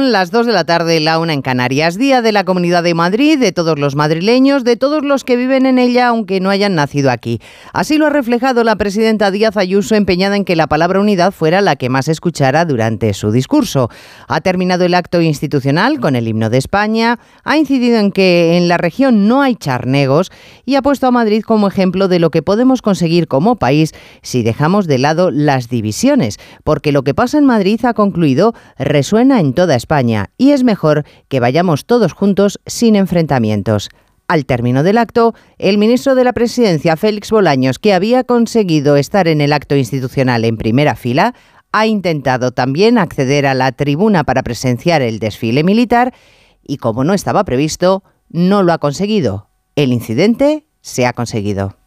Las 0.00 0.30
2 0.30 0.46
de 0.46 0.52
la 0.52 0.64
tarde, 0.64 0.98
la 0.98 1.18
una 1.18 1.34
en 1.34 1.42
Canarias, 1.42 1.98
día 1.98 2.22
de 2.22 2.32
la 2.32 2.44
Comunidad 2.44 2.82
de 2.82 2.94
Madrid, 2.94 3.38
de 3.38 3.52
todos 3.52 3.78
los 3.78 3.94
madrileños, 3.96 4.64
de 4.64 4.76
todos 4.76 5.04
los 5.04 5.24
que 5.24 5.36
viven 5.36 5.66
en 5.66 5.78
ella, 5.78 6.08
aunque 6.08 6.40
no 6.40 6.48
hayan 6.48 6.74
nacido 6.74 7.10
aquí. 7.10 7.38
Así 7.74 7.98
lo 7.98 8.06
ha 8.06 8.10
reflejado 8.10 8.64
la 8.64 8.76
presidenta 8.76 9.30
Díaz 9.30 9.58
Ayuso, 9.58 9.94
empeñada 9.94 10.36
en 10.36 10.46
que 10.46 10.56
la 10.56 10.68
palabra 10.68 11.00
unidad 11.00 11.32
fuera 11.32 11.60
la 11.60 11.76
que 11.76 11.90
más 11.90 12.08
escuchara 12.08 12.64
durante 12.64 13.12
su 13.12 13.30
discurso. 13.30 13.90
Ha 14.26 14.40
terminado 14.40 14.86
el 14.86 14.94
acto 14.94 15.20
institucional 15.20 16.00
con 16.00 16.16
el 16.16 16.26
himno 16.26 16.48
de 16.48 16.58
España, 16.58 17.18
ha 17.44 17.58
incidido 17.58 17.98
en 17.98 18.10
que 18.10 18.56
en 18.56 18.68
la 18.68 18.78
región 18.78 19.28
no 19.28 19.42
hay 19.42 19.54
charnegos 19.54 20.32
y 20.64 20.76
ha 20.76 20.82
puesto 20.82 21.08
a 21.08 21.10
Madrid 21.10 21.42
como 21.42 21.68
ejemplo 21.68 22.08
de 22.08 22.20
lo 22.20 22.30
que 22.30 22.42
podemos 22.42 22.80
conseguir 22.80 23.28
como 23.28 23.56
país 23.56 23.92
si 24.22 24.42
dejamos 24.42 24.86
de 24.86 24.98
lado 24.98 25.30
las 25.30 25.68
divisiones, 25.68 26.38
porque 26.64 26.90
lo 26.90 27.04
que 27.04 27.12
pasa 27.12 27.36
en 27.36 27.44
Madrid, 27.44 27.84
ha 27.84 27.92
concluido, 27.92 28.54
resuena 28.78 29.40
en 29.40 29.52
toda 29.52 29.76
España 29.76 29.89
y 30.38 30.52
es 30.52 30.62
mejor 30.62 31.04
que 31.28 31.40
vayamos 31.40 31.84
todos 31.84 32.12
juntos 32.12 32.60
sin 32.64 32.94
enfrentamientos. 32.94 33.88
Al 34.28 34.46
término 34.46 34.84
del 34.84 34.98
acto, 34.98 35.34
el 35.58 35.78
ministro 35.78 36.14
de 36.14 36.22
la 36.22 36.32
Presidencia, 36.32 36.96
Félix 36.96 37.32
Bolaños, 37.32 37.80
que 37.80 37.92
había 37.92 38.22
conseguido 38.22 38.94
estar 38.94 39.26
en 39.26 39.40
el 39.40 39.52
acto 39.52 39.74
institucional 39.74 40.44
en 40.44 40.56
primera 40.56 40.94
fila, 40.94 41.34
ha 41.72 41.86
intentado 41.86 42.52
también 42.52 42.98
acceder 42.98 43.46
a 43.46 43.54
la 43.54 43.72
tribuna 43.72 44.22
para 44.22 44.44
presenciar 44.44 45.02
el 45.02 45.18
desfile 45.18 45.64
militar 45.64 46.14
y, 46.62 46.76
como 46.76 47.02
no 47.02 47.12
estaba 47.12 47.42
previsto, 47.42 48.04
no 48.28 48.62
lo 48.62 48.72
ha 48.72 48.78
conseguido. 48.78 49.48
El 49.74 49.92
incidente 49.92 50.66
se 50.82 51.04
ha 51.06 51.12
conseguido. 51.12 51.76